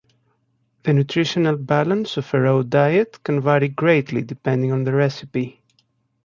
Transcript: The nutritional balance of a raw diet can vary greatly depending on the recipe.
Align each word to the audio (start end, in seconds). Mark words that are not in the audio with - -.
The 0.81 0.93
nutritional 0.93 1.57
balance 1.57 2.17
of 2.17 2.33
a 2.33 2.39
raw 2.41 2.63
diet 2.63 3.23
can 3.23 3.39
vary 3.39 3.67
greatly 3.67 4.23
depending 4.23 4.71
on 4.71 4.83
the 4.83 4.93
recipe. 4.95 5.61